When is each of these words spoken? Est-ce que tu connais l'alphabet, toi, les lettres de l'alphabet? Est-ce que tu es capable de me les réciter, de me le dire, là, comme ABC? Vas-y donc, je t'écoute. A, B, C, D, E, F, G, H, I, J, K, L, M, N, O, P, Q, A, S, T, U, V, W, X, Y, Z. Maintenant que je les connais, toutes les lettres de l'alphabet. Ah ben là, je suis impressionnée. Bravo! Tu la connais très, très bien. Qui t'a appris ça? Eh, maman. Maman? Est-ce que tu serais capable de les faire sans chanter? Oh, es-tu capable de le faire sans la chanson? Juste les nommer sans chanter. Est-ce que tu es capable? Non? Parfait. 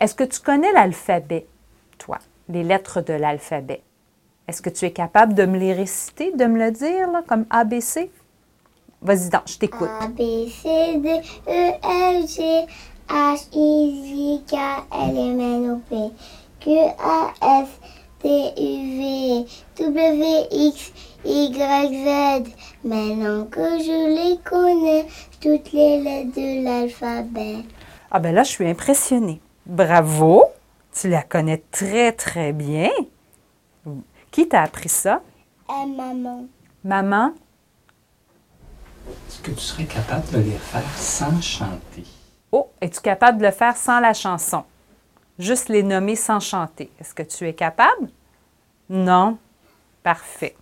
Est-ce 0.00 0.14
que 0.14 0.24
tu 0.24 0.40
connais 0.40 0.72
l'alphabet, 0.72 1.46
toi, 1.98 2.18
les 2.48 2.64
lettres 2.64 3.00
de 3.00 3.14
l'alphabet? 3.14 3.82
Est-ce 4.48 4.60
que 4.60 4.70
tu 4.70 4.84
es 4.84 4.90
capable 4.90 5.34
de 5.34 5.46
me 5.46 5.58
les 5.58 5.72
réciter, 5.72 6.32
de 6.32 6.44
me 6.44 6.58
le 6.58 6.70
dire, 6.70 7.10
là, 7.10 7.22
comme 7.26 7.46
ABC? 7.48 8.10
Vas-y 9.00 9.30
donc, 9.30 9.42
je 9.46 9.58
t'écoute. 9.58 9.88
A, 10.00 10.08
B, 10.08 10.48
C, 10.48 10.98
D, 10.98 11.20
E, 11.46 11.72
F, 11.82 12.28
G, 12.28 12.66
H, 13.08 13.48
I, 13.52 14.02
J, 14.04 14.42
K, 14.46 14.54
L, 14.92 15.16
M, 15.16 15.40
N, 15.40 15.70
O, 15.70 15.80
P, 15.88 16.10
Q, 16.60 16.70
A, 16.98 17.62
S, 17.62 17.68
T, 18.20 18.28
U, 18.28 18.98
V, 18.98 19.46
W, 19.78 20.46
X, 20.50 20.92
Y, 21.24 22.44
Z. 22.44 22.50
Maintenant 22.82 23.44
que 23.44 23.78
je 23.78 24.30
les 24.30 24.38
connais, 24.42 25.06
toutes 25.40 25.72
les 25.72 26.00
lettres 26.02 26.34
de 26.34 26.64
l'alphabet. 26.64 27.64
Ah 28.10 28.18
ben 28.18 28.34
là, 28.34 28.42
je 28.42 28.50
suis 28.50 28.68
impressionnée. 28.68 29.40
Bravo! 29.66 30.44
Tu 30.92 31.08
la 31.08 31.22
connais 31.22 31.62
très, 31.70 32.12
très 32.12 32.52
bien. 32.52 32.90
Qui 34.30 34.48
t'a 34.48 34.62
appris 34.62 34.88
ça? 34.88 35.22
Eh, 35.68 35.86
maman. 35.86 36.46
Maman? 36.84 37.32
Est-ce 39.08 39.40
que 39.40 39.50
tu 39.50 39.60
serais 39.60 39.84
capable 39.84 40.30
de 40.30 40.38
les 40.38 40.58
faire 40.58 40.96
sans 40.96 41.40
chanter? 41.40 42.04
Oh, 42.52 42.70
es-tu 42.80 43.00
capable 43.00 43.38
de 43.38 43.44
le 43.44 43.50
faire 43.50 43.76
sans 43.76 44.00
la 44.00 44.12
chanson? 44.12 44.64
Juste 45.38 45.68
les 45.68 45.82
nommer 45.82 46.16
sans 46.16 46.40
chanter. 46.40 46.90
Est-ce 47.00 47.14
que 47.14 47.22
tu 47.22 47.48
es 47.48 47.54
capable? 47.54 48.08
Non? 48.88 49.38
Parfait. 50.02 50.56